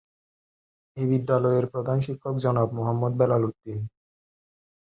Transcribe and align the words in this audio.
এ 0.97 1.03
বিদ্যালয়ের 1.11 1.65
প্রধান 1.73 1.97
শিক্ষক 2.05 2.35
জনাব 2.37 2.67
মোহাম্মদ 2.77 3.13
বেলাল 3.19 3.41
উদ্দীন। 3.47 3.79